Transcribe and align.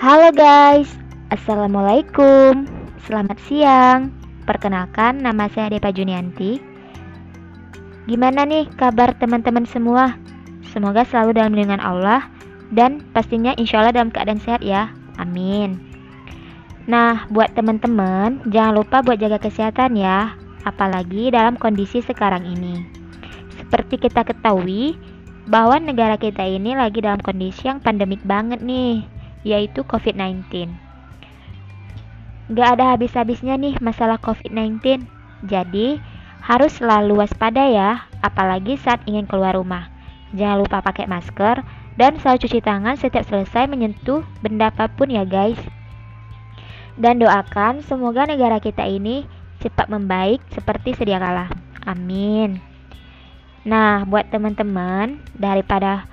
Halo 0.00 0.32
guys, 0.32 0.88
Assalamualaikum. 1.28 2.64
Selamat 3.04 3.36
siang. 3.44 4.08
Perkenalkan, 4.48 5.20
nama 5.20 5.44
saya 5.52 5.76
Depa 5.76 5.92
Junianti. 5.92 6.56
Gimana 8.08 8.48
nih 8.48 8.64
kabar 8.80 9.12
teman-teman 9.20 9.68
semua? 9.68 10.16
Semoga 10.72 11.04
selalu 11.04 11.36
dalam 11.36 11.52
lindungan 11.52 11.84
Allah 11.84 12.32
Dan 12.72 13.04
pastinya 13.12 13.52
insya 13.60 13.84
Allah 13.84 13.92
dalam 13.92 14.08
keadaan 14.08 14.40
sehat 14.40 14.64
ya. 14.64 14.88
Amin. 15.20 15.76
Nah, 16.88 17.28
buat 17.28 17.52
teman-teman, 17.52 18.40
jangan 18.48 18.80
lupa 18.80 19.04
buat 19.04 19.20
jaga 19.20 19.36
kesehatan 19.36 20.00
ya 20.00 20.32
Apalagi 20.64 21.28
dalam 21.28 21.60
kondisi 21.60 22.00
sekarang 22.00 22.48
ini. 22.48 22.88
Seperti 23.52 24.00
kita 24.00 24.24
ketahui, 24.24 24.96
bahwa 25.44 25.76
negara 25.76 26.16
kita 26.16 26.40
ini 26.40 26.72
lagi 26.72 27.04
dalam 27.04 27.20
kondisi 27.20 27.68
yang 27.68 27.84
pandemik 27.84 28.24
banget 28.24 28.64
nih, 28.64 29.19
yaitu 29.46 29.84
COVID-19. 29.86 30.70
Gak 32.50 32.68
ada 32.78 32.98
habis-habisnya 32.98 33.54
nih 33.56 33.78
masalah 33.78 34.18
COVID-19, 34.18 35.06
jadi 35.46 36.02
harus 36.42 36.72
selalu 36.80 37.22
waspada 37.22 37.62
ya, 37.68 38.10
apalagi 38.24 38.74
saat 38.80 39.04
ingin 39.06 39.28
keluar 39.30 39.54
rumah. 39.54 39.86
Jangan 40.34 40.66
lupa 40.66 40.82
pakai 40.82 41.06
masker 41.06 41.62
dan 41.94 42.18
selalu 42.18 42.46
cuci 42.46 42.58
tangan 42.62 42.96
setiap 42.98 43.26
selesai 43.26 43.70
menyentuh 43.70 44.26
benda 44.42 44.70
apa 44.72 44.90
pun 44.90 45.10
ya 45.10 45.22
guys. 45.22 45.58
Dan 46.98 47.22
doakan 47.22 47.86
semoga 47.86 48.26
negara 48.26 48.58
kita 48.58 48.84
ini 48.84 49.24
cepat 49.60 49.86
membaik 49.92 50.42
seperti 50.50 50.96
sedia 50.96 51.20
kala. 51.22 51.52
Amin. 51.86 52.60
Nah, 53.60 54.08
buat 54.08 54.32
teman-teman, 54.32 55.20
daripada 55.36 56.08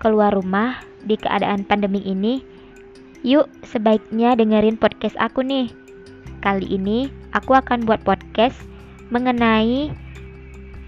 keluar 0.00 0.32
rumah 0.32 0.80
di 1.04 1.20
keadaan 1.20 1.68
pandemi 1.68 2.00
ini, 2.00 2.40
yuk 3.20 3.52
sebaiknya 3.68 4.32
dengerin 4.32 4.80
podcast 4.80 5.16
aku 5.20 5.44
nih. 5.44 5.68
Kali 6.40 6.64
ini 6.72 7.12
aku 7.36 7.52
akan 7.52 7.84
buat 7.84 8.00
podcast 8.00 8.56
mengenai 9.12 9.92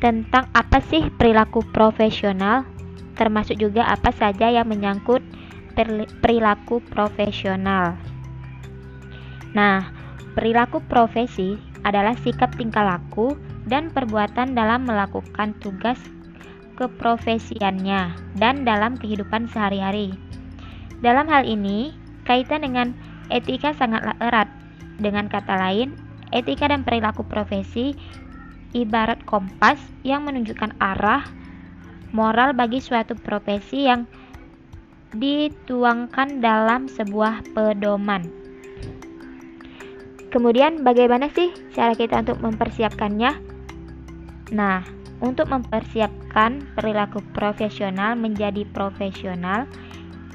tentang 0.00 0.48
apa 0.56 0.80
sih 0.88 1.12
perilaku 1.20 1.60
profesional, 1.76 2.64
termasuk 3.20 3.60
juga 3.60 3.84
apa 3.86 4.10
saja 4.16 4.48
yang 4.48 4.66
menyangkut 4.66 5.20
perilaku 6.24 6.80
profesional. 6.88 8.00
Nah, 9.52 9.92
perilaku 10.32 10.80
profesi 10.88 11.60
adalah 11.84 12.16
sikap 12.16 12.56
tingkah 12.56 12.82
laku 12.82 13.36
dan 13.68 13.92
perbuatan 13.92 14.56
dalam 14.56 14.88
melakukan 14.88 15.54
tugas 15.60 16.00
keprofesiannya 16.80 18.16
dan 18.40 18.64
dalam 18.64 18.96
kehidupan 18.96 19.46
sehari-hari. 19.52 20.16
Dalam 21.04 21.28
hal 21.28 21.44
ini, 21.44 22.01
kaitan 22.28 22.66
dengan 22.66 22.94
etika 23.32 23.74
sangatlah 23.74 24.16
erat. 24.22 24.48
Dengan 25.00 25.26
kata 25.26 25.58
lain, 25.58 25.96
etika 26.30 26.70
dan 26.70 26.86
perilaku 26.86 27.26
profesi 27.26 27.96
ibarat 28.72 29.20
kompas 29.28 29.78
yang 30.02 30.24
menunjukkan 30.24 30.72
arah 30.80 31.24
moral 32.12 32.52
bagi 32.56 32.80
suatu 32.80 33.16
profesi 33.16 33.88
yang 33.88 34.04
dituangkan 35.12 36.40
dalam 36.40 36.88
sebuah 36.88 37.44
pedoman. 37.52 38.24
Kemudian 40.32 40.80
bagaimana 40.80 41.28
sih 41.28 41.52
cara 41.76 41.92
kita 41.92 42.24
untuk 42.24 42.40
mempersiapkannya? 42.40 43.32
Nah, 44.56 44.80
untuk 45.20 45.52
mempersiapkan 45.52 46.72
perilaku 46.72 47.20
profesional 47.36 48.16
menjadi 48.16 48.64
profesional, 48.72 49.68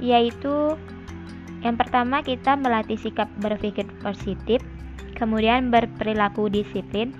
yaitu 0.00 0.80
yang 1.62 1.78
pertama 1.78 2.26
kita 2.26 2.58
melatih 2.58 2.98
sikap 2.98 3.30
berpikir 3.38 3.86
positif, 4.02 4.58
kemudian 5.14 5.70
berperilaku 5.70 6.50
disiplin, 6.50 7.14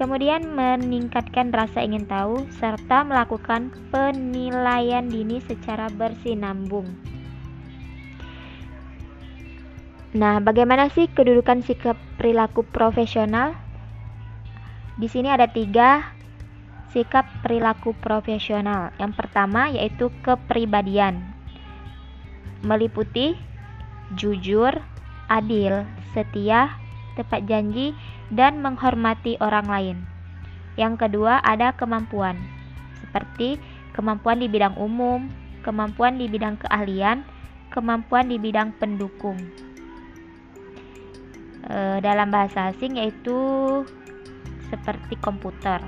kemudian 0.00 0.48
meningkatkan 0.56 1.52
rasa 1.52 1.84
ingin 1.84 2.08
tahu, 2.08 2.48
serta 2.56 3.04
melakukan 3.04 3.68
penilaian 3.92 5.04
dini 5.12 5.44
secara 5.44 5.92
bersinambung. 5.92 6.88
Nah, 10.10 10.42
bagaimana 10.42 10.90
sih 10.90 11.06
kedudukan 11.06 11.62
sikap 11.62 11.94
perilaku 12.18 12.66
profesional? 12.66 13.54
Di 14.98 15.06
sini 15.06 15.30
ada 15.30 15.46
tiga 15.46 16.16
sikap 16.90 17.28
perilaku 17.46 17.94
profesional. 17.94 18.90
Yang 18.98 19.12
pertama 19.14 19.70
yaitu 19.70 20.10
kepribadian, 20.26 21.30
meliputi 22.60 23.36
jujur, 24.16 24.74
adil, 25.30 25.86
setia, 26.12 26.74
tepat 27.14 27.46
janji, 27.46 27.94
dan 28.30 28.62
menghormati 28.62 29.38
orang 29.42 29.66
lain. 29.66 29.98
Yang 30.78 31.06
kedua 31.06 31.42
ada 31.42 31.74
kemampuan, 31.74 32.38
seperti 33.02 33.58
kemampuan 33.92 34.38
di 34.38 34.46
bidang 34.46 34.78
umum, 34.78 35.28
kemampuan 35.66 36.16
di 36.16 36.30
bidang 36.30 36.56
keahlian, 36.62 37.26
kemampuan 37.74 38.30
di 38.30 38.38
bidang 38.38 38.74
pendukung. 38.78 39.36
E, 41.66 42.00
dalam 42.00 42.32
bahasa 42.32 42.72
asing 42.72 42.96
yaitu 42.96 43.36
seperti 44.70 45.18
komputer. 45.18 45.82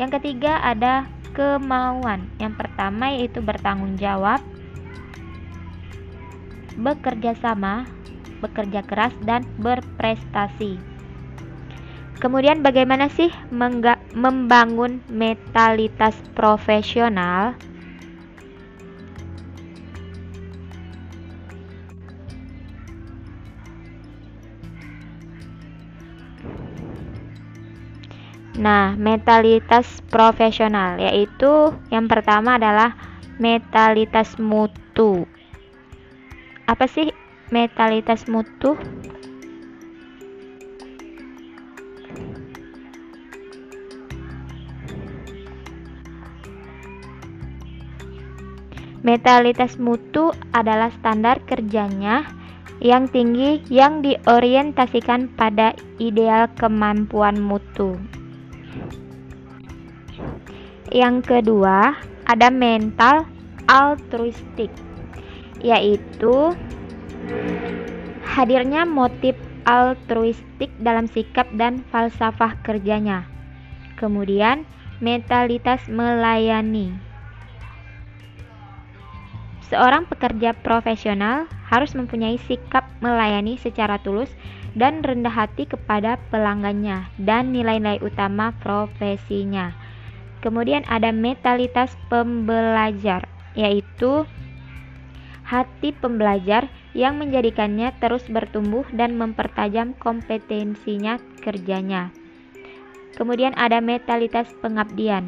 Yang 0.00 0.20
ketiga 0.20 0.64
ada 0.64 1.04
kemauan. 1.36 2.26
Yang 2.40 2.64
pertama 2.64 3.12
yaitu 3.12 3.44
bertanggung 3.44 4.00
jawab, 4.00 4.40
bekerja 6.74 7.38
sama, 7.38 7.86
bekerja 8.42 8.82
keras 8.82 9.14
dan 9.22 9.46
berprestasi. 9.62 10.80
Kemudian 12.20 12.60
bagaimana 12.60 13.08
sih 13.08 13.32
membangun 14.12 15.00
metalitas 15.08 16.12
profesional? 16.36 17.56
Nah, 28.60 28.92
metalitas 28.98 30.04
profesional 30.12 31.00
yaitu 31.00 31.72
yang 31.88 32.04
pertama 32.10 32.60
adalah 32.60 32.92
metalitas 33.40 34.36
mutu. 34.36 35.29
Apa 36.70 36.86
sih 36.86 37.10
metalitas 37.50 38.30
mutu? 38.30 38.78
Metalitas 49.02 49.82
mutu 49.82 50.30
adalah 50.54 50.94
standar 50.94 51.42
kerjanya 51.42 52.22
yang 52.78 53.10
tinggi 53.10 53.66
yang 53.66 53.98
diorientasikan 54.06 55.26
pada 55.34 55.74
ideal 55.98 56.46
kemampuan 56.54 57.42
mutu. 57.42 57.98
Yang 60.94 61.34
kedua, 61.34 61.98
ada 62.30 62.46
mental 62.46 63.26
altruistik, 63.66 64.70
yaitu 65.60 66.56
hadirnya 68.24 68.88
motif 68.88 69.36
altruistik 69.68 70.72
dalam 70.80 71.06
sikap 71.06 71.46
dan 71.56 71.84
falsafah 71.92 72.56
kerjanya. 72.64 73.28
Kemudian, 74.00 74.64
mentalitas 75.04 75.84
melayani. 75.88 76.92
Seorang 79.70 80.08
pekerja 80.10 80.50
profesional 80.56 81.46
harus 81.70 81.94
mempunyai 81.94 82.40
sikap 82.42 82.90
melayani 82.98 83.54
secara 83.54 84.02
tulus 84.02 84.32
dan 84.74 85.02
rendah 85.06 85.30
hati 85.30 85.66
kepada 85.66 86.18
pelanggannya 86.34 87.06
dan 87.22 87.54
nilai-nilai 87.54 88.02
utama 88.02 88.50
profesinya. 88.58 89.70
Kemudian 90.42 90.82
ada 90.90 91.14
metalitas 91.14 91.94
pembelajar, 92.08 93.28
yaitu 93.54 94.26
hati 95.50 95.90
pembelajar 95.90 96.70
yang 96.94 97.18
menjadikannya 97.18 97.90
terus 97.98 98.22
bertumbuh 98.30 98.86
dan 98.94 99.18
mempertajam 99.18 99.98
kompetensinya 99.98 101.18
kerjanya. 101.42 102.14
Kemudian 103.18 103.58
ada 103.58 103.82
metalitas 103.82 104.46
pengabdian, 104.62 105.26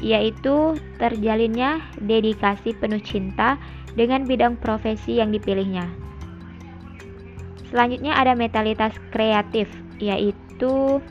yaitu 0.00 0.80
terjalinnya 0.96 1.84
dedikasi 2.00 2.72
penuh 2.80 3.04
cinta 3.04 3.60
dengan 3.92 4.24
bidang 4.24 4.56
profesi 4.56 5.20
yang 5.20 5.28
dipilihnya. 5.30 5.84
Selanjutnya 7.68 8.16
ada 8.16 8.32
metalitas 8.32 8.96
kreatif, 9.12 9.68
yaitu 10.00 11.04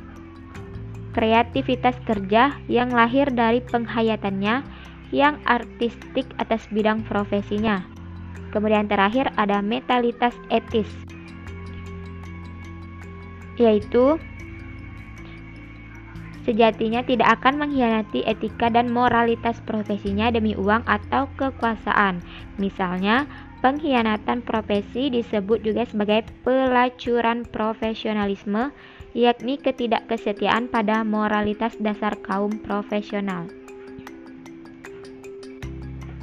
kreativitas 1.13 1.93
kerja 2.09 2.57
yang 2.65 2.89
lahir 2.89 3.29
dari 3.29 3.61
penghayatannya 3.61 4.65
yang 5.13 5.37
artistik 5.45 6.25
atas 6.41 6.65
bidang 6.73 7.05
profesinya. 7.05 7.85
Kemudian 8.49 8.89
terakhir 8.89 9.29
ada 9.37 9.61
metalitas 9.61 10.33
etis, 10.49 10.89
yaitu 13.61 14.17
sejatinya 16.43 17.05
tidak 17.05 17.39
akan 17.39 17.61
mengkhianati 17.61 18.25
etika 18.25 18.73
dan 18.73 18.89
moralitas 18.89 19.61
profesinya 19.63 20.33
demi 20.33 20.57
uang 20.57 20.85
atau 20.89 21.29
kekuasaan. 21.37 22.21
Misalnya, 22.57 23.25
pengkhianatan 23.61 24.45
profesi 24.45 25.13
disebut 25.13 25.65
juga 25.65 25.85
sebagai 25.89 26.29
pelacuran 26.45 27.45
profesionalisme, 27.47 28.69
yakni 29.17 29.61
ketidakkesetiaan 29.61 30.69
pada 30.69 31.01
moralitas 31.01 31.73
dasar 31.81 32.17
kaum 32.21 32.53
profesional. 32.61 33.62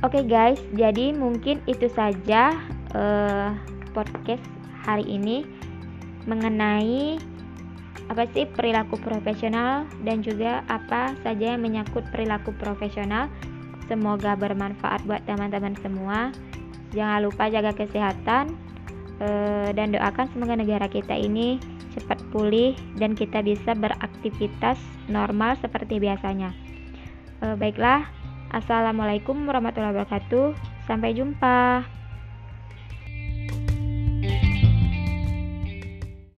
Oke 0.01 0.25
okay 0.25 0.33
guys, 0.33 0.61
jadi 0.73 1.13
mungkin 1.13 1.61
itu 1.69 1.85
saja 1.93 2.57
uh, 2.97 3.53
podcast 3.93 4.41
hari 4.81 5.05
ini 5.05 5.45
mengenai 6.25 7.21
apa 8.09 8.25
sih 8.33 8.49
perilaku 8.49 8.97
profesional 8.97 9.85
dan 10.01 10.25
juga 10.25 10.65
apa 10.73 11.13
saja 11.21 11.53
yang 11.53 11.61
menyangkut 11.61 12.09
perilaku 12.09 12.57
profesional. 12.57 13.29
Semoga 13.93 14.41
bermanfaat 14.41 15.05
buat 15.05 15.21
teman-teman 15.29 15.77
semua. 15.85 16.33
Jangan 16.97 17.21
lupa 17.21 17.53
jaga 17.53 17.77
kesehatan 17.77 18.57
eh, 19.21 19.69
dan 19.75 19.95
doakan 19.95 20.27
semoga 20.31 20.59
negara 20.59 20.87
kita 20.91 21.15
ini 21.15 21.59
cepat 21.95 22.19
pulih 22.31 22.73
dan 22.99 23.19
kita 23.19 23.43
bisa 23.43 23.75
beraktivitas 23.75 24.79
normal 25.11 25.59
seperti 25.59 25.99
biasanya. 26.03 26.55
Eh, 27.43 27.55
baiklah, 27.59 28.07
assalamualaikum 28.51 29.47
warahmatullahi 29.47 29.95
wabarakatuh. 29.95 30.59
Sampai 30.85 31.15
jumpa. 31.15 31.87